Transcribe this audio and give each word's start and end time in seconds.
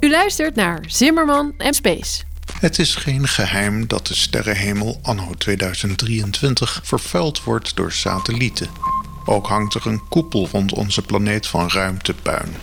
U 0.00 0.10
luistert 0.10 0.54
naar 0.54 0.84
Zimmerman 0.86 1.54
en 1.56 1.74
Space. 1.74 2.22
Het 2.60 2.78
is 2.78 2.94
geen 2.94 3.28
geheim 3.28 3.86
dat 3.86 4.06
de 4.06 4.14
sterrenhemel 4.14 4.98
anno 5.02 5.34
2023 5.38 6.80
vervuild 6.84 7.42
wordt 7.42 7.76
door 7.76 7.92
satellieten. 7.92 8.68
Ook 9.24 9.46
hangt 9.46 9.74
er 9.74 9.86
een 9.86 10.08
koepel 10.08 10.48
rond 10.52 10.72
onze 10.72 11.02
planeet 11.02 11.46
van 11.46 11.68
ruimtepuin. 11.70 12.54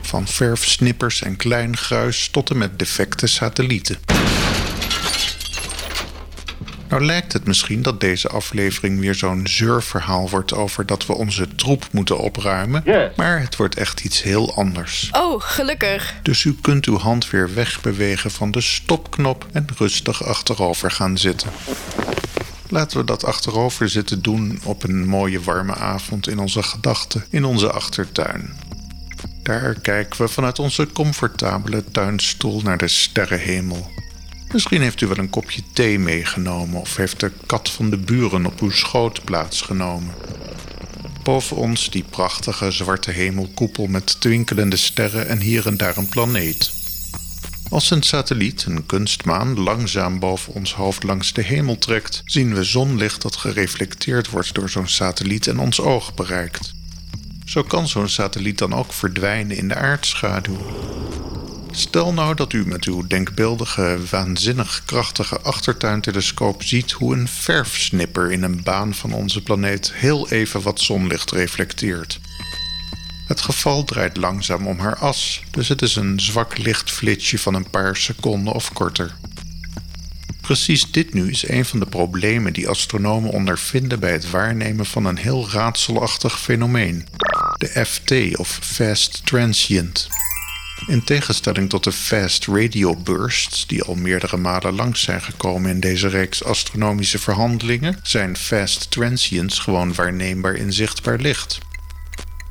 Van 0.00 0.26
verfsnippers 0.26 1.22
en 1.22 1.36
klein 1.36 1.76
gruis 1.76 2.28
tot 2.28 2.50
en 2.50 2.58
met 2.58 2.78
defecte 2.78 3.26
satellieten. 3.26 3.96
Nou 6.92 7.04
lijkt 7.04 7.32
het 7.32 7.46
misschien 7.46 7.82
dat 7.82 8.00
deze 8.00 8.28
aflevering 8.28 9.00
weer 9.00 9.14
zo'n 9.14 9.46
zeurverhaal 9.46 10.30
wordt 10.30 10.54
over 10.54 10.86
dat 10.86 11.06
we 11.06 11.14
onze 11.14 11.54
troep 11.54 11.86
moeten 11.90 12.18
opruimen. 12.18 12.84
Maar 13.16 13.40
het 13.40 13.56
wordt 13.56 13.76
echt 13.76 14.00
iets 14.00 14.22
heel 14.22 14.56
anders. 14.56 15.08
Oh, 15.12 15.40
gelukkig. 15.40 16.14
Dus 16.22 16.44
u 16.44 16.56
kunt 16.60 16.86
uw 16.86 16.98
hand 16.98 17.30
weer 17.30 17.54
wegbewegen 17.54 18.30
van 18.30 18.50
de 18.50 18.60
stopknop 18.60 19.46
en 19.52 19.66
rustig 19.76 20.24
achterover 20.24 20.90
gaan 20.90 21.18
zitten. 21.18 21.50
Laten 22.68 22.98
we 22.98 23.04
dat 23.04 23.24
achterover 23.24 23.88
zitten 23.88 24.22
doen 24.22 24.60
op 24.64 24.82
een 24.82 25.06
mooie 25.08 25.40
warme 25.40 25.74
avond 25.74 26.28
in 26.28 26.38
onze 26.38 26.62
gedachten, 26.62 27.24
in 27.30 27.44
onze 27.44 27.70
achtertuin. 27.70 28.56
Daar 29.42 29.74
kijken 29.74 30.22
we 30.22 30.28
vanuit 30.28 30.58
onze 30.58 30.92
comfortabele 30.92 31.84
tuinstoel 31.90 32.60
naar 32.60 32.78
de 32.78 32.88
sterrenhemel. 32.88 33.90
Misschien 34.52 34.82
heeft 34.82 35.00
u 35.00 35.06
wel 35.06 35.18
een 35.18 35.30
kopje 35.30 35.62
thee 35.72 35.98
meegenomen 35.98 36.80
of 36.80 36.96
heeft 36.96 37.20
de 37.20 37.32
kat 37.46 37.70
van 37.70 37.90
de 37.90 37.96
buren 37.96 38.46
op 38.46 38.60
uw 38.60 38.70
schoot 38.70 39.24
plaatsgenomen. 39.24 40.14
Boven 41.22 41.56
ons 41.56 41.90
die 41.90 42.04
prachtige 42.10 42.70
zwarte 42.70 43.10
hemelkoepel 43.10 43.86
met 43.86 44.20
twinkelende 44.20 44.76
sterren 44.76 45.28
en 45.28 45.40
hier 45.40 45.66
en 45.66 45.76
daar 45.76 45.96
een 45.96 46.08
planeet. 46.08 46.72
Als 47.70 47.90
een 47.90 48.02
satelliet, 48.02 48.64
een 48.64 48.86
kunstmaan, 48.86 49.58
langzaam 49.58 50.18
boven 50.18 50.52
ons 50.54 50.74
hoofd 50.74 51.02
langs 51.02 51.32
de 51.32 51.42
hemel 51.42 51.78
trekt, 51.78 52.22
zien 52.24 52.54
we 52.54 52.64
zonlicht 52.64 53.22
dat 53.22 53.36
gereflecteerd 53.36 54.30
wordt 54.30 54.54
door 54.54 54.70
zo'n 54.70 54.88
satelliet 54.88 55.46
en 55.46 55.58
ons 55.58 55.80
oog 55.80 56.14
bereikt. 56.14 56.72
Zo 57.44 57.62
kan 57.62 57.88
zo'n 57.88 58.08
satelliet 58.08 58.58
dan 58.58 58.74
ook 58.74 58.92
verdwijnen 58.92 59.56
in 59.56 59.68
de 59.68 59.74
aardschaduw. 59.74 60.58
Stel 61.74 62.12
nou 62.12 62.34
dat 62.34 62.52
u 62.52 62.66
met 62.66 62.84
uw 62.84 63.06
denkbeeldige, 63.06 63.98
waanzinnig 64.10 64.82
krachtige 64.84 65.40
achtertuintelescoop 65.40 66.62
ziet 66.62 66.92
hoe 66.92 67.14
een 67.14 67.28
verfsnipper 67.28 68.32
in 68.32 68.42
een 68.42 68.62
baan 68.62 68.94
van 68.94 69.12
onze 69.12 69.42
planeet 69.42 69.92
heel 69.94 70.30
even 70.30 70.62
wat 70.62 70.80
zonlicht 70.80 71.30
reflecteert. 71.30 72.20
Het 73.26 73.40
geval 73.40 73.84
draait 73.84 74.16
langzaam 74.16 74.66
om 74.66 74.78
haar 74.78 74.96
as, 74.96 75.42
dus 75.50 75.68
het 75.68 75.82
is 75.82 75.96
een 75.96 76.20
zwak 76.20 76.58
lichtflitsje 76.58 77.38
van 77.38 77.54
een 77.54 77.70
paar 77.70 77.96
seconden 77.96 78.54
of 78.54 78.72
korter. 78.72 79.14
Precies 80.40 80.90
dit 80.90 81.14
nu 81.14 81.30
is 81.30 81.48
een 81.48 81.64
van 81.64 81.78
de 81.78 81.86
problemen 81.86 82.52
die 82.52 82.68
astronomen 82.68 83.30
ondervinden 83.30 84.00
bij 84.00 84.12
het 84.12 84.30
waarnemen 84.30 84.86
van 84.86 85.04
een 85.04 85.18
heel 85.18 85.50
raadselachtig 85.50 86.40
fenomeen, 86.40 87.06
de 87.56 87.86
FT 87.86 88.38
of 88.38 88.58
Fast 88.62 89.26
Transient. 89.26 90.08
In 90.86 91.04
tegenstelling 91.04 91.68
tot 91.68 91.84
de 91.84 91.92
fast 91.92 92.46
radio 92.46 92.96
bursts, 92.96 93.66
die 93.66 93.82
al 93.82 93.94
meerdere 93.94 94.36
malen 94.36 94.74
langs 94.74 95.02
zijn 95.02 95.22
gekomen 95.22 95.70
in 95.70 95.80
deze 95.80 96.08
reeks 96.08 96.44
astronomische 96.44 97.18
verhandelingen, 97.18 97.98
zijn 98.02 98.36
fast 98.36 98.90
transients 98.90 99.58
gewoon 99.58 99.94
waarneembaar 99.94 100.54
in 100.54 100.72
zichtbaar 100.72 101.18
licht. 101.18 101.58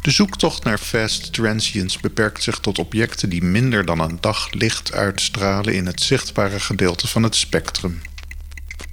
De 0.02 0.12
zoektocht 0.12 0.64
naar 0.64 0.78
fast 0.78 1.34
transients 1.34 2.00
beperkt 2.00 2.44
zich 2.44 2.60
tot 2.60 2.80
objecten 2.80 3.30
die 3.30 3.44
minder 3.44 3.86
dan 3.86 4.00
een 4.00 4.18
dag 4.22 4.52
licht 4.52 4.94
uitstralen 4.94 5.74
in 5.74 5.86
het 5.86 6.02
zichtbare 6.02 6.60
gedeelte 6.60 7.08
van 7.08 7.24
het 7.24 7.36
spectrum. 7.36 8.02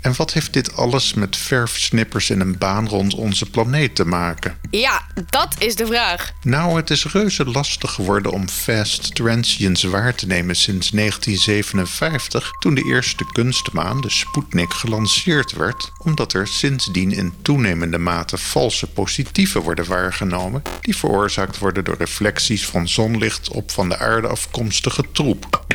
En 0.01 0.15
wat 0.17 0.33
heeft 0.33 0.53
dit 0.53 0.77
alles 0.77 1.15
met 1.15 1.37
verfsnippers 1.37 2.31
in 2.31 2.41
een 2.41 2.59
baan 2.59 2.89
rond 2.89 3.15
onze 3.15 3.51
planeet 3.51 3.95
te 3.95 4.05
maken? 4.05 4.59
Ja, 4.71 5.07
dat 5.27 5.55
is 5.59 5.75
de 5.75 5.87
vraag. 5.87 6.33
Nou, 6.43 6.77
het 6.77 6.91
is 6.91 7.05
reuze 7.05 7.45
lastig 7.45 7.93
geworden 7.93 8.33
om 8.33 8.49
fast 8.49 9.15
transients 9.15 9.83
waar 9.83 10.15
te 10.15 10.27
nemen 10.27 10.57
sinds 10.57 10.91
1957, 10.91 12.51
toen 12.59 12.75
de 12.75 12.85
eerste 12.85 13.25
kunstmaan, 13.33 14.01
de 14.01 14.11
Sputnik, 14.11 14.73
gelanceerd 14.73 15.53
werd, 15.53 15.93
omdat 16.03 16.33
er 16.33 16.47
sindsdien 16.47 17.13
in 17.13 17.33
toenemende 17.43 17.99
mate 17.99 18.39
valse 18.39 18.87
positieven 18.87 19.61
worden 19.63 19.87
waargenomen, 19.87 20.63
die 20.81 20.97
veroorzaakt 20.97 21.59
worden 21.59 21.85
door 21.85 21.97
reflecties 21.99 22.67
van 22.67 22.89
zonlicht 22.89 23.49
op 23.49 23.71
van 23.71 23.89
de 23.89 23.99
aarde 23.99 24.29
afkomstige 24.29 25.05
troep. 25.13 25.67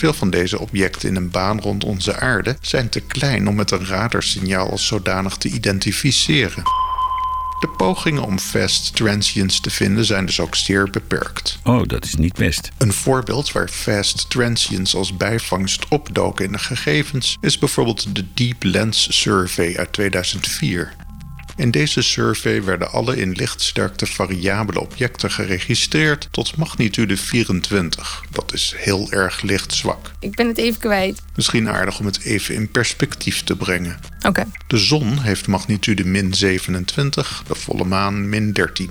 Veel 0.00 0.12
van 0.12 0.30
deze 0.30 0.58
objecten 0.58 1.08
in 1.08 1.16
een 1.16 1.30
baan 1.30 1.60
rond 1.60 1.84
onze 1.84 2.16
aarde 2.16 2.56
zijn 2.60 2.88
te 2.88 3.00
klein 3.00 3.48
om 3.48 3.54
met 3.54 3.70
een 3.70 3.86
radarsignaal 3.86 4.70
als 4.70 4.86
zodanig 4.86 5.36
te 5.36 5.48
identificeren. 5.48 6.62
De 7.60 7.68
pogingen 7.76 8.22
om 8.22 8.38
fast 8.38 8.96
transients 8.96 9.60
te 9.60 9.70
vinden 9.70 10.04
zijn 10.04 10.26
dus 10.26 10.40
ook 10.40 10.54
zeer 10.54 10.90
beperkt. 10.90 11.58
Oh, 11.64 11.82
dat 11.86 12.04
is 12.04 12.14
niet 12.14 12.34
best. 12.34 12.70
Een 12.78 12.92
voorbeeld 12.92 13.52
waar 13.52 13.68
fast 13.68 14.30
transients 14.30 14.94
als 14.94 15.16
bijvangst 15.16 15.88
opdoken 15.88 16.44
in 16.44 16.52
de 16.52 16.58
gegevens 16.58 17.36
is 17.40 17.58
bijvoorbeeld 17.58 18.14
de 18.14 18.24
Deep 18.34 18.62
Lens 18.62 19.20
Survey 19.20 19.76
uit 19.76 19.92
2004. 19.92 20.92
In 21.60 21.70
deze 21.70 22.02
survey 22.02 22.64
werden 22.64 22.90
alle 22.90 23.16
in 23.16 23.32
lichtsterkte 23.32 24.06
variabele 24.06 24.80
objecten 24.80 25.30
geregistreerd 25.30 26.28
tot 26.30 26.56
magnitude 26.56 27.16
24. 27.16 28.24
Dat 28.30 28.52
is 28.52 28.74
heel 28.76 29.10
erg 29.10 29.42
lichtzwak. 29.42 30.10
Ik 30.20 30.34
ben 30.34 30.46
het 30.46 30.58
even 30.58 30.80
kwijt. 30.80 31.22
Misschien 31.34 31.68
aardig 31.68 31.98
om 31.98 32.06
het 32.06 32.20
even 32.20 32.54
in 32.54 32.70
perspectief 32.70 33.44
te 33.44 33.56
brengen. 33.56 34.00
Oké. 34.26 34.44
De 34.66 34.78
zon 34.78 35.18
heeft 35.18 35.46
magnitude 35.46 36.04
min 36.04 36.34
27, 36.34 37.42
de 37.46 37.54
volle 37.54 37.84
maan 37.84 38.28
min 38.28 38.52
13. 38.52 38.90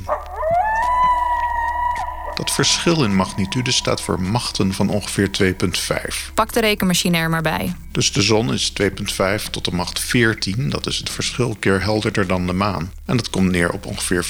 Dat 2.40 2.52
verschil 2.52 3.04
in 3.04 3.16
magnitude 3.16 3.72
staat 3.72 4.02
voor 4.02 4.22
machten 4.22 4.74
van 4.74 4.90
ongeveer 4.90 5.30
2,5. 5.42 6.34
Pak 6.34 6.54
de 6.54 6.60
rekenmachine 6.60 7.18
er 7.18 7.30
maar 7.30 7.42
bij. 7.42 7.76
Dus 7.92 8.12
de 8.12 8.22
zon 8.22 8.54
is 8.54 8.74
2,5 8.82 9.50
tot 9.52 9.66
de 9.66 9.72
macht 9.72 10.00
14. 10.00 10.70
Dat 10.70 10.88
is 10.88 10.98
het 10.98 11.10
verschil 11.10 11.56
keer 11.60 11.82
helderder 11.82 12.28
dan 12.28 12.48
de 12.48 12.54
maan. 12.54 12.92
En 13.06 13.18
dat 13.18 13.30
komt 13.30 13.52
neer 13.52 13.72
op 13.72 13.86
ongeveer 13.86 14.26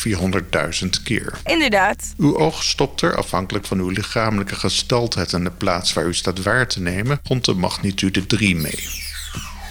400.000 0.84 0.90
keer. 1.03 1.34
Inderdaad. 1.46 2.14
Uw 2.18 2.38
oog 2.38 2.64
stopt 2.64 3.02
er, 3.02 3.16
afhankelijk 3.16 3.66
van 3.66 3.80
uw 3.80 3.90
lichamelijke 3.90 4.56
gesteldheid 4.56 5.34
en 5.34 5.44
de 5.44 5.52
plaats 5.52 5.94
waar 5.94 6.06
u 6.06 6.14
staat 6.14 6.44
waar 6.44 6.68
te 6.68 6.81
nemen, 6.81 7.19
rond 7.24 7.46
de 7.46 7.53
magnitude 7.53 8.25
3 8.25 8.56
mee. 8.56 8.90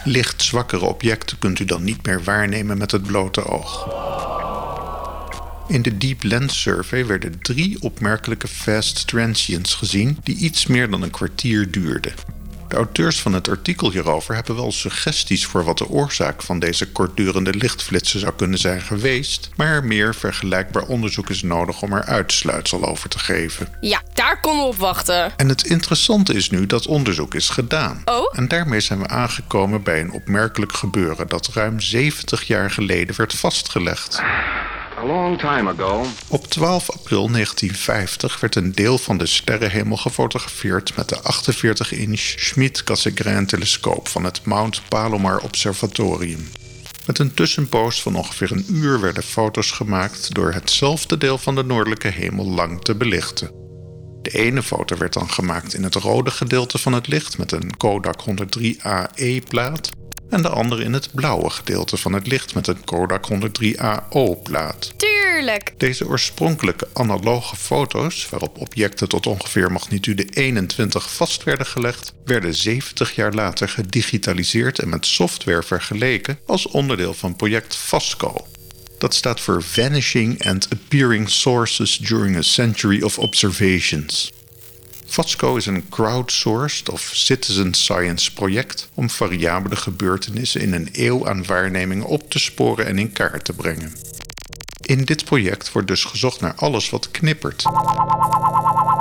Licht 0.04 0.42
zwakkere 0.42 0.84
objecten 0.84 1.38
kunt 1.38 1.58
u 1.58 1.64
dan 1.64 1.84
niet 1.84 2.06
meer 2.06 2.24
waarnemen 2.24 2.78
met 2.78 2.90
het 2.90 3.02
blote 3.02 3.44
oog. 3.44 3.88
In 5.68 5.82
de 5.82 5.98
Deep 5.98 6.22
Lens 6.22 6.60
Survey 6.60 7.06
werden 7.06 7.38
drie 7.40 7.76
opmerkelijke 7.80 8.48
fast 8.48 9.06
transients 9.06 9.74
gezien 9.74 10.18
die 10.22 10.36
iets 10.36 10.66
meer 10.66 10.90
dan 10.90 11.02
een 11.02 11.10
kwartier 11.10 11.70
duurden. 11.70 12.12
De 12.68 12.76
auteurs 12.76 13.20
van 13.20 13.32
het 13.32 13.48
artikel 13.48 13.90
hierover 13.90 14.34
hebben 14.34 14.56
wel 14.56 14.72
suggesties 14.72 15.46
voor 15.46 15.64
wat 15.64 15.78
de 15.78 15.88
oorzaak 15.88 16.42
van 16.42 16.58
deze 16.58 16.92
kortdurende 16.92 17.54
lichtflitsen 17.54 18.20
zou 18.20 18.32
kunnen 18.36 18.58
zijn 18.58 18.80
geweest, 18.80 19.50
maar 19.56 19.84
meer 19.84 20.14
vergelijkbaar 20.14 20.86
onderzoek 20.86 21.30
is 21.30 21.42
nodig 21.42 21.82
om 21.82 21.92
er 21.92 22.04
uitsluitsel 22.04 22.84
over 22.84 23.08
te 23.08 23.18
geven. 23.18 23.68
Ja, 23.80 24.02
daar 24.12 24.40
konden 24.40 24.62
we 24.62 24.68
op 24.68 24.76
wachten. 24.76 25.32
En 25.36 25.48
het 25.48 25.64
interessante 25.64 26.34
is 26.34 26.50
nu 26.50 26.66
dat 26.66 26.86
onderzoek 26.86 27.34
is 27.34 27.48
gedaan. 27.48 28.02
Oh? 28.04 28.38
En 28.38 28.48
daarmee 28.48 28.80
zijn 28.80 28.98
we 28.98 29.06
aangekomen 29.06 29.82
bij 29.82 30.00
een 30.00 30.12
opmerkelijk 30.12 30.72
gebeuren 30.72 31.28
dat 31.28 31.48
ruim 31.52 31.80
70 31.80 32.42
jaar 32.42 32.70
geleden 32.70 33.16
werd 33.16 33.34
vastgelegd. 33.34 34.22
Long 35.04 35.38
time 35.38 35.70
ago, 35.70 36.06
Op 36.28 36.46
12 36.46 36.90
april 36.90 37.30
1950 37.30 38.40
werd 38.40 38.54
een 38.54 38.72
deel 38.72 38.98
van 38.98 39.18
de 39.18 39.26
sterrenhemel 39.26 39.96
gefotografeerd 39.96 40.96
met 40.96 41.08
de 41.08 41.16
48-inch 41.16 42.40
Schmidt-Cassegrain-telescoop 42.40 44.08
van 44.08 44.24
het 44.24 44.44
Mount 44.44 44.82
Palomar 44.88 45.38
Observatorium. 45.38 46.48
Met 47.06 47.18
een 47.18 47.34
tussenpoos 47.34 48.02
van 48.02 48.16
ongeveer 48.16 48.52
een 48.52 48.66
uur 48.70 49.00
werden 49.00 49.22
foto's 49.22 49.70
gemaakt 49.70 50.34
door 50.34 50.52
hetzelfde 50.52 51.18
deel 51.18 51.38
van 51.38 51.54
de 51.54 51.64
noordelijke 51.64 52.08
hemel 52.08 52.46
lang 52.46 52.82
te 52.82 52.94
belichten. 52.94 53.50
De 54.22 54.30
ene 54.30 54.62
foto 54.62 54.96
werd 54.96 55.12
dan 55.12 55.30
gemaakt 55.30 55.74
in 55.74 55.82
het 55.82 55.94
rode 55.94 56.30
gedeelte 56.30 56.78
van 56.78 56.92
het 56.92 57.06
licht 57.06 57.38
met 57.38 57.52
een 57.52 57.76
Kodak 57.76 58.24
103AE-plaat 58.30 59.90
en 60.30 60.42
de 60.42 60.48
andere 60.48 60.82
in 60.82 60.92
het 60.92 61.08
blauwe 61.14 61.50
gedeelte 61.50 61.96
van 61.96 62.12
het 62.12 62.26
licht 62.26 62.54
met 62.54 62.66
een 62.66 62.84
Kodak 62.84 63.28
103AO-plaat. 63.32 64.92
Tuurlijk. 64.96 65.74
Deze 65.76 66.06
oorspronkelijke 66.06 66.88
analoge 66.92 67.56
foto's, 67.56 68.28
waarop 68.28 68.60
objecten 68.60 69.08
tot 69.08 69.26
ongeveer 69.26 69.72
magnitude 69.72 70.24
21 70.24 71.14
vast 71.14 71.44
werden 71.44 71.66
gelegd, 71.66 72.12
werden 72.24 72.54
70 72.54 73.14
jaar 73.14 73.32
later 73.32 73.68
gedigitaliseerd 73.68 74.78
en 74.78 74.88
met 74.88 75.06
software 75.06 75.62
vergeleken 75.62 76.38
als 76.46 76.66
onderdeel 76.66 77.14
van 77.14 77.36
project 77.36 77.76
FASCO. 77.76 78.46
Dat 78.98 79.14
staat 79.14 79.40
voor 79.40 79.62
Vanishing 79.62 80.46
and 80.46 80.68
Appearing 80.72 81.30
Sources 81.30 81.96
During 81.96 82.36
a 82.36 82.42
Century 82.42 83.02
of 83.02 83.18
Observations. 83.18 84.32
VASCO 85.10 85.56
is 85.56 85.66
een 85.66 85.88
crowdsourced 85.88 86.88
of 86.88 87.10
citizen 87.14 87.74
science 87.74 88.32
project 88.32 88.88
om 88.94 89.10
variabele 89.10 89.76
gebeurtenissen 89.76 90.60
in 90.60 90.72
een 90.72 90.88
eeuw 90.92 91.28
aan 91.28 91.44
waarnemingen 91.44 92.06
op 92.06 92.30
te 92.30 92.38
sporen 92.38 92.86
en 92.86 92.98
in 92.98 93.12
kaart 93.12 93.44
te 93.44 93.52
brengen. 93.52 93.92
In 94.80 95.04
dit 95.04 95.24
project 95.24 95.72
wordt 95.72 95.88
dus 95.88 96.04
gezocht 96.04 96.40
naar 96.40 96.54
alles 96.54 96.90
wat 96.90 97.10
knippert, 97.10 97.64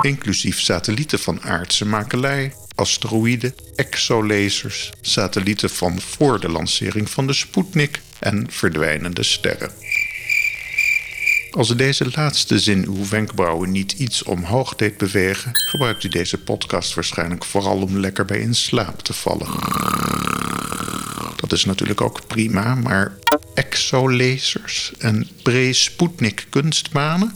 inclusief 0.00 0.60
satellieten 0.60 1.18
van 1.18 1.42
aardse 1.42 1.86
makelij, 1.86 2.52
asteroïden, 2.74 3.54
exolasers, 3.76 4.92
satellieten 5.00 5.70
van 5.70 6.00
voor 6.00 6.40
de 6.40 6.48
lancering 6.48 7.10
van 7.10 7.26
de 7.26 7.32
Sputnik 7.32 8.00
en 8.18 8.46
verdwijnende 8.50 9.22
sterren. 9.22 9.70
Als 11.58 11.76
deze 11.76 12.06
laatste 12.14 12.58
zin 12.58 12.84
uw 12.86 13.08
wenkbrauwen 13.08 13.70
niet 13.70 13.92
iets 13.92 14.22
omhoog 14.22 14.74
deed 14.74 14.96
bewegen, 14.96 15.50
gebruikt 15.52 16.04
u 16.04 16.08
deze 16.08 16.38
podcast 16.38 16.94
waarschijnlijk 16.94 17.44
vooral 17.44 17.82
om 17.82 17.98
lekker 17.98 18.24
bij 18.24 18.38
in 18.38 18.54
slaap 18.54 19.02
te 19.02 19.12
vallen. 19.12 19.48
Dat 21.36 21.52
is 21.52 21.64
natuurlijk 21.64 22.00
ook 22.00 22.26
prima, 22.26 22.74
maar 22.74 23.12
exolasers 23.54 24.92
en 24.98 25.28
pre-Sputnik 25.42 26.46
kunstmanen? 26.50 27.34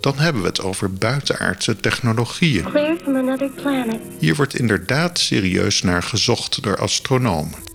Dan 0.00 0.18
hebben 0.18 0.42
we 0.42 0.48
het 0.48 0.62
over 0.62 0.92
buitenaardse 0.92 1.76
technologieën. 1.76 2.64
Clear 2.64 2.96
from 3.02 3.16
another 3.16 3.50
planet. 3.50 4.00
Hier 4.18 4.34
wordt 4.34 4.58
inderdaad 4.58 5.18
serieus 5.18 5.82
naar 5.82 6.02
gezocht 6.02 6.62
door 6.62 6.78
astronomen. 6.78 7.67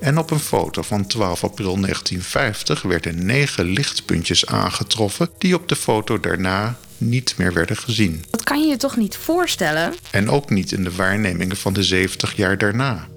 En 0.00 0.18
op 0.18 0.30
een 0.30 0.38
foto 0.38 0.82
van 0.82 1.06
12 1.06 1.44
april 1.44 1.80
1950 1.80 2.82
werden 2.82 3.26
negen 3.26 3.64
lichtpuntjes 3.64 4.46
aangetroffen 4.46 5.28
die 5.38 5.54
op 5.54 5.68
de 5.68 5.76
foto 5.76 6.20
daarna 6.20 6.76
niet 6.98 7.34
meer 7.36 7.52
werden 7.52 7.76
gezien. 7.76 8.24
Dat 8.30 8.44
kan 8.44 8.62
je 8.62 8.68
je 8.68 8.76
toch 8.76 8.96
niet 8.96 9.16
voorstellen? 9.16 9.94
En 10.10 10.30
ook 10.30 10.50
niet 10.50 10.72
in 10.72 10.84
de 10.84 10.94
waarnemingen 10.94 11.56
van 11.56 11.72
de 11.72 11.82
70 11.82 12.36
jaar 12.36 12.58
daarna. 12.58 13.08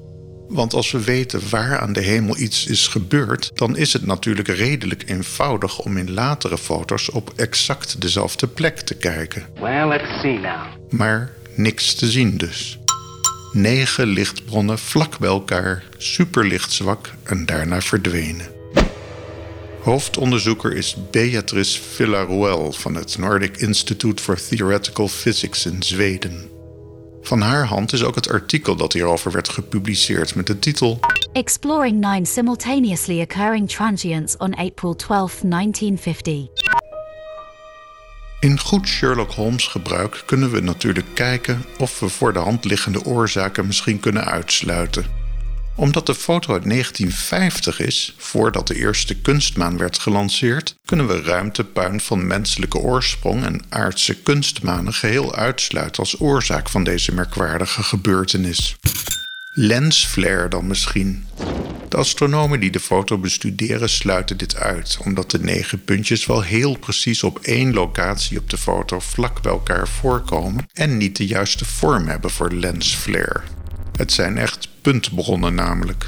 Want 0.48 0.74
als 0.74 0.92
we 0.92 1.04
weten 1.04 1.42
waar 1.50 1.80
aan 1.80 1.94
de 1.94 2.02
hemel 2.02 2.38
iets 2.38 2.66
is 2.66 2.88
gebeurd, 2.88 3.52
dan 3.54 3.78
is 3.78 3.94
het 3.94 4.06
natuurlijk 4.06 4.48
redelijk 4.48 5.04
eenvoudig 5.10 5.80
om 5.80 5.98
in 5.98 6.12
latere 6.12 6.58
foto's 6.58 7.12
op 7.12 7.34
exact 7.36 8.02
dezelfde 8.02 8.48
plek 8.48 8.80
te 8.80 8.94
kijken. 8.94 9.46
Well, 9.60 9.88
let's 9.88 10.20
see 10.22 10.40
now. 10.40 10.90
Maar 10.90 11.32
niks 11.56 11.94
te 11.94 12.12
zien 12.12 12.38
dus. 12.38 12.78
Negen 13.54 14.08
lichtbronnen 14.08 14.80
vlak 14.80 15.18
bij 15.18 15.30
elkaar, 15.30 15.84
superlichtzwak 15.98 17.14
en 17.24 17.46
daarna 17.46 17.82
verdwenen. 17.82 18.48
Hoofdonderzoeker 19.82 20.76
is 20.76 20.98
Beatrice 21.12 21.82
Villaruel 21.82 22.72
van 22.72 22.96
het 22.96 23.18
Nordic 23.18 23.58
Institute 23.58 24.24
for 24.24 24.48
Theoretical 24.48 25.08
Physics 25.08 25.66
in 25.66 25.84
Zweden. 25.84 26.50
Van 27.22 27.42
haar 27.42 27.66
hand 27.66 27.94
is 27.94 28.04
ook 28.04 28.16
het 28.16 28.30
artikel 28.30 28.76
dat 28.76 28.94
hierover 28.94 29.32
werd 29.32 29.50
gepubliceerd 29.50 30.36
met 30.36 30.48
de 30.48 30.60
titel 30.60 31.00
Exploring 31.34 32.00
nine 32.00 32.26
simultaneously 32.26 33.22
occurring 33.22 33.70
transients 33.70 34.38
on 34.38 34.54
April 34.54 34.96
12, 34.96 35.42
1950. 35.42 36.83
In 38.44 38.60
goed 38.60 38.88
Sherlock 38.88 39.32
Holmes 39.32 39.68
gebruik 39.68 40.24
kunnen 40.26 40.52
we 40.52 40.60
natuurlijk 40.60 41.08
kijken 41.14 41.66
of 41.78 42.00
we 42.00 42.10
voor 42.10 42.34
de 42.34 42.40
hand 42.40 42.66
liggende 42.66 43.06
oorzaken 43.06 43.68
misschien 43.68 44.00
kunnen 44.00 44.26
uitsluiten. 44.26 45.06
Omdat 45.76 46.06
de 46.06 46.16
foto 46.16 46.54
uit 46.54 46.64
1950 46.64 47.80
is, 47.80 48.16
voordat 48.18 48.68
de 48.68 48.76
eerste 48.76 49.16
kunstmaan 49.16 49.78
werd 49.78 50.00
gelanceerd, 50.00 50.76
kunnen 50.86 51.08
we 51.08 51.22
ruimtepuin 51.22 52.00
van 52.00 52.28
menselijke 52.28 52.78
oorsprong 52.78 53.44
en 53.44 53.62
aardse 53.70 54.16
kunstmanen 54.16 54.94
geheel 54.94 55.36
uitsluiten 55.36 56.04
als 56.04 56.20
oorzaak 56.20 56.70
van 56.70 56.84
deze 56.84 57.14
merkwaardige 57.14 57.84
gebeurtenis. 57.84 58.76
Lensflare 59.56 60.48
dan 60.48 60.68
misschien. 60.68 61.26
De 61.90 61.98
astronomen 61.98 62.60
die 62.60 62.72
de 62.72 62.80
foto 62.80 63.18
bestuderen 63.18 63.90
sluiten 63.90 64.38
dit 64.38 64.56
uit, 64.56 64.98
omdat 65.06 65.32
de 65.32 65.40
negen 65.40 65.84
puntjes 65.84 66.26
wel 66.26 66.42
heel 66.42 66.78
precies 66.78 67.24
op 67.24 67.40
één 67.40 67.74
locatie 67.74 68.40
op 68.40 68.50
de 68.50 68.58
foto 68.58 69.00
vlak 69.00 69.42
bij 69.42 69.52
elkaar 69.52 69.88
voorkomen 69.88 70.68
en 70.74 70.98
niet 70.98 71.18
de 71.18 71.26
juiste 71.26 71.66
vorm 71.66 72.08
hebben 72.08 72.30
voor 72.32 72.52
lensflare. 72.52 73.42
Het 73.98 74.12
zijn 74.12 74.38
echt 74.38 74.68
puntbronnen 74.82 75.56
namelijk. 75.56 76.08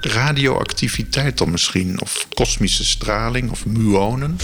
Radioactiviteit 0.00 1.38
dan 1.38 1.50
misschien, 1.50 2.00
of 2.00 2.26
kosmische 2.34 2.84
straling 2.84 3.50
of 3.50 3.66
muonen. 3.66 4.36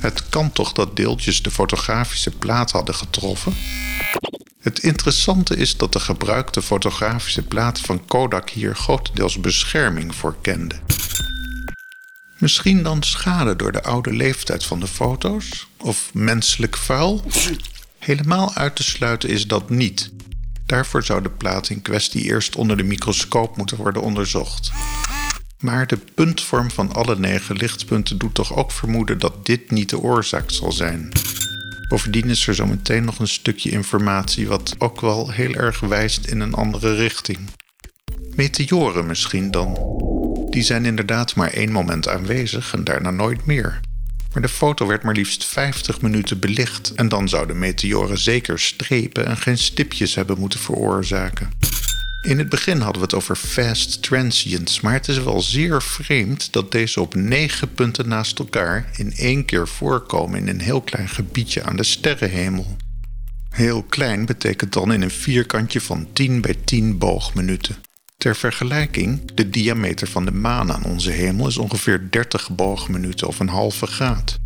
Het 0.00 0.28
kan 0.28 0.52
toch 0.52 0.72
dat 0.72 0.96
deeltjes 0.96 1.42
de 1.42 1.50
fotografische 1.50 2.30
plaat 2.30 2.70
hadden 2.70 2.94
getroffen? 2.94 3.52
Het 4.68 4.78
interessante 4.78 5.56
is 5.56 5.76
dat 5.76 5.92
de 5.92 6.00
gebruikte 6.00 6.62
fotografische 6.62 7.42
plaat 7.42 7.80
van 7.80 8.04
Kodak 8.06 8.50
hier 8.50 8.76
grotendeels 8.76 9.40
bescherming 9.40 10.14
voor 10.14 10.36
kende. 10.40 10.74
Misschien 12.38 12.82
dan 12.82 13.02
schade 13.02 13.56
door 13.56 13.72
de 13.72 13.82
oude 13.82 14.12
leeftijd 14.12 14.64
van 14.64 14.80
de 14.80 14.86
foto's? 14.86 15.66
Of 15.76 16.10
menselijk 16.14 16.76
vuil? 16.76 17.24
Helemaal 17.98 18.54
uit 18.54 18.76
te 18.76 18.82
sluiten 18.82 19.28
is 19.28 19.46
dat 19.46 19.70
niet. 19.70 20.10
Daarvoor 20.66 21.04
zou 21.04 21.22
de 21.22 21.30
plaat 21.30 21.68
in 21.68 21.82
kwestie 21.82 22.22
eerst 22.22 22.56
onder 22.56 22.76
de 22.76 22.82
microscoop 22.82 23.56
moeten 23.56 23.76
worden 23.76 24.02
onderzocht. 24.02 24.72
Maar 25.58 25.86
de 25.86 25.98
puntvorm 26.14 26.70
van 26.70 26.92
alle 26.92 27.18
negen 27.18 27.56
lichtpunten 27.56 28.18
doet 28.18 28.34
toch 28.34 28.56
ook 28.56 28.72
vermoeden 28.72 29.18
dat 29.18 29.46
dit 29.46 29.70
niet 29.70 29.88
de 29.88 29.98
oorzaak 29.98 30.50
zal 30.50 30.72
zijn. 30.72 31.12
Bovendien 31.88 32.30
is 32.30 32.46
er 32.46 32.54
zo 32.54 32.66
meteen 32.66 33.04
nog 33.04 33.18
een 33.18 33.28
stukje 33.28 33.70
informatie 33.70 34.48
wat 34.48 34.74
ook 34.78 35.00
wel 35.00 35.30
heel 35.30 35.54
erg 35.54 35.80
wijst 35.80 36.26
in 36.26 36.40
een 36.40 36.54
andere 36.54 36.94
richting. 36.94 37.38
Meteoren 38.34 39.06
misschien 39.06 39.50
dan. 39.50 39.78
Die 40.50 40.62
zijn 40.62 40.84
inderdaad 40.84 41.34
maar 41.34 41.52
één 41.52 41.72
moment 41.72 42.08
aanwezig 42.08 42.72
en 42.74 42.84
daarna 42.84 43.10
nooit 43.10 43.46
meer. 43.46 43.80
Maar 44.32 44.42
de 44.42 44.48
foto 44.48 44.86
werd 44.86 45.02
maar 45.02 45.14
liefst 45.14 45.44
50 45.44 46.00
minuten 46.00 46.38
belicht 46.38 46.92
en 46.94 47.08
dan 47.08 47.28
zouden 47.28 47.58
meteoren 47.58 48.18
zeker 48.18 48.58
strepen 48.58 49.26
en 49.26 49.36
geen 49.36 49.58
stipjes 49.58 50.14
hebben 50.14 50.38
moeten 50.38 50.60
veroorzaken. 50.60 51.50
In 52.20 52.38
het 52.38 52.48
begin 52.48 52.80
hadden 52.80 53.02
we 53.02 53.06
het 53.06 53.14
over 53.14 53.36
fast 53.36 54.02
transients, 54.02 54.80
maar 54.80 54.92
het 54.92 55.08
is 55.08 55.18
wel 55.18 55.40
zeer 55.40 55.82
vreemd 55.82 56.52
dat 56.52 56.72
deze 56.72 57.00
op 57.00 57.14
negen 57.14 57.74
punten 57.74 58.08
naast 58.08 58.38
elkaar 58.38 58.90
in 58.96 59.12
één 59.16 59.44
keer 59.44 59.68
voorkomen 59.68 60.38
in 60.38 60.48
een 60.48 60.60
heel 60.60 60.80
klein 60.80 61.08
gebiedje 61.08 61.62
aan 61.62 61.76
de 61.76 61.84
sterrenhemel. 61.84 62.76
Heel 63.50 63.82
klein 63.82 64.26
betekent 64.26 64.72
dan 64.72 64.92
in 64.92 65.02
een 65.02 65.10
vierkantje 65.10 65.80
van 65.80 66.08
10 66.12 66.40
bij 66.40 66.54
10 66.64 66.98
boogminuten. 66.98 67.76
Ter 68.16 68.36
vergelijking, 68.36 69.32
de 69.34 69.50
diameter 69.50 70.08
van 70.08 70.24
de 70.24 70.32
maan 70.32 70.72
aan 70.72 70.84
onze 70.84 71.10
hemel 71.10 71.46
is 71.46 71.58
ongeveer 71.58 72.10
30 72.10 72.50
boogminuten 72.50 73.26
of 73.26 73.40
een 73.40 73.48
halve 73.48 73.86
graad. 73.86 74.38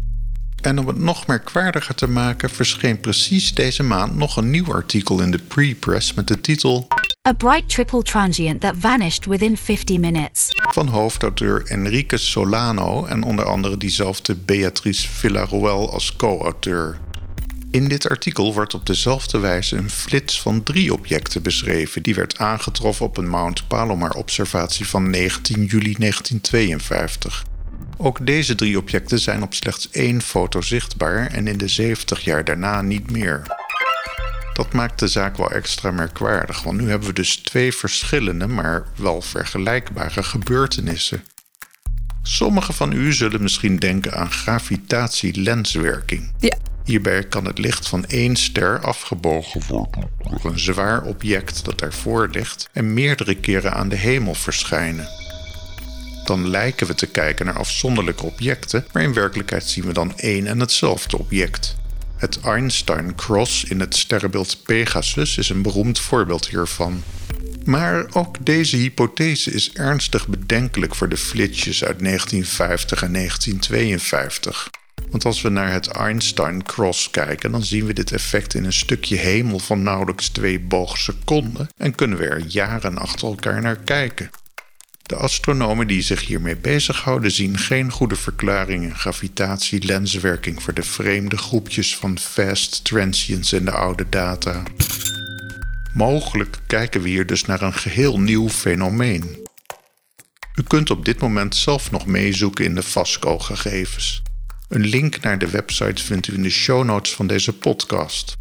En 0.60 0.78
om 0.78 0.86
het 0.86 0.98
nog 0.98 1.26
merkwaardiger 1.26 1.94
te 1.94 2.08
maken, 2.08 2.50
verscheen 2.50 3.00
precies 3.00 3.54
deze 3.54 3.82
maand 3.82 4.16
nog 4.16 4.36
een 4.36 4.50
nieuw 4.50 4.72
artikel 4.72 5.20
in 5.20 5.30
de 5.30 5.38
pre-press 5.38 6.14
met 6.14 6.28
de 6.28 6.40
titel 6.40 6.88
A 7.28 7.34
bright 7.34 7.68
triple 7.68 8.02
transient 8.02 8.60
that 8.60 8.74
vanished 8.76 9.26
within 9.26 9.56
50 9.56 9.98
minutes. 9.98 10.48
van 10.72 10.88
hoofdauteur 10.88 11.66
Enrique 11.66 12.18
Solano 12.18 13.04
en 13.04 13.22
onder 13.22 13.44
andere 13.44 13.76
diezelfde 13.76 14.34
Beatrice 14.34 15.08
Villaruel 15.08 15.92
als 15.92 16.16
co-auteur. 16.16 16.98
In 17.70 17.88
dit 17.88 18.08
artikel 18.08 18.54
wordt 18.54 18.74
op 18.74 18.86
dezelfde 18.86 19.38
wijze 19.38 19.76
een 19.76 19.90
flits 19.90 20.40
van 20.40 20.62
drie 20.62 20.92
objecten 20.92 21.42
beschreven 21.42 22.02
die 22.02 22.14
werd 22.14 22.38
aangetroffen 22.38 23.06
op 23.06 23.16
een 23.16 23.28
Mount 23.28 23.68
Palomar-observatie 23.68 24.88
van 24.88 25.10
19 25.10 25.64
juli 25.64 25.94
1952. 25.98 27.44
Ook 27.96 28.26
deze 28.26 28.54
drie 28.54 28.78
objecten 28.78 29.18
zijn 29.18 29.42
op 29.42 29.54
slechts 29.54 29.90
één 29.90 30.22
foto 30.22 30.60
zichtbaar 30.60 31.26
en 31.26 31.46
in 31.46 31.58
de 31.58 31.68
70 31.68 32.20
jaar 32.20 32.44
daarna 32.44 32.82
niet 32.82 33.10
meer. 33.10 33.61
Dat 34.52 34.72
maakt 34.72 34.98
de 34.98 35.08
zaak 35.08 35.36
wel 35.36 35.50
extra 35.50 35.90
merkwaardig, 35.90 36.62
want 36.62 36.80
nu 36.80 36.88
hebben 36.88 37.08
we 37.08 37.14
dus 37.14 37.36
twee 37.36 37.74
verschillende, 37.74 38.46
maar 38.46 38.86
wel 38.96 39.22
vergelijkbare 39.22 40.22
gebeurtenissen. 40.22 41.24
Sommigen 42.22 42.74
van 42.74 42.92
u 42.92 43.12
zullen 43.12 43.42
misschien 43.42 43.76
denken 43.76 44.14
aan 44.14 44.30
gravitatie-lenswerking. 44.30 46.32
Ja. 46.38 46.56
Hierbij 46.84 47.22
kan 47.22 47.44
het 47.44 47.58
licht 47.58 47.88
van 47.88 48.04
één 48.04 48.36
ster 48.36 48.80
afgebogen 48.80 49.62
worden 49.68 50.10
door 50.18 50.52
een 50.52 50.58
zwaar 50.58 51.02
object 51.02 51.64
dat 51.64 51.78
daarvoor 51.78 52.28
ligt 52.28 52.68
en 52.72 52.94
meerdere 52.94 53.34
keren 53.34 53.72
aan 53.72 53.88
de 53.88 53.96
hemel 53.96 54.34
verschijnen. 54.34 55.08
Dan 56.24 56.48
lijken 56.48 56.86
we 56.86 56.94
te 56.94 57.06
kijken 57.06 57.46
naar 57.46 57.58
afzonderlijke 57.58 58.26
objecten, 58.26 58.86
maar 58.92 59.02
in 59.02 59.14
werkelijkheid 59.14 59.64
zien 59.64 59.84
we 59.84 59.92
dan 59.92 60.18
één 60.18 60.46
en 60.46 60.60
hetzelfde 60.60 61.18
object. 61.18 61.76
Het 62.22 62.40
Einstein-cross 62.40 63.64
in 63.64 63.80
het 63.80 63.96
sterrenbeeld 63.96 64.62
Pegasus 64.62 65.38
is 65.38 65.48
een 65.48 65.62
beroemd 65.62 65.98
voorbeeld 65.98 66.48
hiervan. 66.48 67.02
Maar 67.64 68.06
ook 68.12 68.44
deze 68.44 68.76
hypothese 68.76 69.50
is 69.50 69.72
ernstig 69.72 70.28
bedenkelijk 70.28 70.94
voor 70.94 71.08
de 71.08 71.16
flitsjes 71.16 71.84
uit 71.84 71.98
1950 71.98 73.02
en 73.02 73.12
1952. 73.12 74.70
Want 75.10 75.24
als 75.24 75.42
we 75.42 75.48
naar 75.48 75.72
het 75.72 75.86
Einstein 75.86 76.62
Cross 76.62 77.10
kijken, 77.10 77.52
dan 77.52 77.64
zien 77.64 77.86
we 77.86 77.92
dit 77.92 78.12
effect 78.12 78.54
in 78.54 78.64
een 78.64 78.72
stukje 78.72 79.16
hemel 79.16 79.58
van 79.58 79.82
nauwelijks 79.82 80.28
twee 80.28 80.60
boogseconden 80.60 81.68
en 81.76 81.94
kunnen 81.94 82.18
we 82.18 82.26
er 82.26 82.44
jaren 82.46 82.98
achter 82.98 83.28
elkaar 83.28 83.62
naar 83.62 83.76
kijken. 83.76 84.30
De 85.12 85.18
astronomen 85.18 85.86
die 85.86 86.02
zich 86.02 86.26
hiermee 86.26 86.56
bezighouden 86.56 87.30
zien 87.30 87.58
geen 87.58 87.90
goede 87.90 88.16
verklaring 88.16 88.84
in 88.84 88.96
gravitatie-lenswerking 88.96 90.62
voor 90.62 90.74
de 90.74 90.82
vreemde 90.82 91.36
groepjes 91.36 91.96
van 91.96 92.18
fast 92.18 92.84
transients 92.84 93.52
in 93.52 93.64
de 93.64 93.70
oude 93.70 94.08
data. 94.08 94.62
Mogelijk 95.94 96.58
kijken 96.66 97.02
we 97.02 97.08
hier 97.08 97.26
dus 97.26 97.44
naar 97.44 97.62
een 97.62 97.74
geheel 97.74 98.20
nieuw 98.20 98.48
fenomeen. 98.48 99.36
U 100.54 100.62
kunt 100.62 100.90
op 100.90 101.04
dit 101.04 101.20
moment 101.20 101.56
zelf 101.56 101.90
nog 101.90 102.06
meezoeken 102.06 102.64
in 102.64 102.74
de 102.74 102.82
FASCO-gegevens. 102.82 104.22
Een 104.68 104.86
link 104.86 105.20
naar 105.20 105.38
de 105.38 105.50
website 105.50 106.04
vindt 106.04 106.28
u 106.28 106.34
in 106.34 106.42
de 106.42 106.50
show 106.50 106.84
notes 106.84 107.14
van 107.14 107.26
deze 107.26 107.52
podcast. 107.52 108.36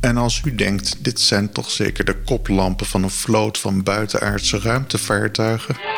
En 0.00 0.16
als 0.16 0.42
u 0.44 0.54
denkt, 0.54 1.04
dit 1.04 1.20
zijn 1.20 1.52
toch 1.52 1.70
zeker 1.70 2.04
de 2.04 2.16
koplampen 2.24 2.86
van 2.86 3.02
een 3.02 3.10
vloot 3.10 3.58
van 3.58 3.82
buitenaardse 3.82 4.58
ruimtevaartuigen? 4.58 5.91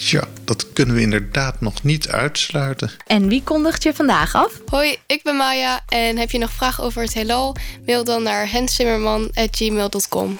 Tja, 0.00 0.28
dat 0.44 0.72
kunnen 0.72 0.94
we 0.94 1.00
inderdaad 1.00 1.60
nog 1.60 1.82
niet 1.82 2.08
uitsluiten. 2.08 2.90
En 3.06 3.28
wie 3.28 3.42
kondigt 3.42 3.82
je 3.82 3.94
vandaag 3.94 4.34
af? 4.34 4.60
Hoi, 4.66 4.96
ik 5.06 5.22
ben 5.22 5.36
Maya 5.36 5.80
en 5.88 6.18
heb 6.18 6.30
je 6.30 6.38
nog 6.38 6.52
vragen 6.52 6.84
over 6.84 7.02
het 7.02 7.14
heelal? 7.14 7.56
Mail 7.86 8.04
dan 8.04 8.22
naar 8.22 8.50
hensimmerman.gmail.com. 8.50 10.38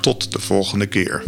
Tot 0.00 0.32
de 0.32 0.40
volgende 0.40 0.86
keer. 0.86 1.24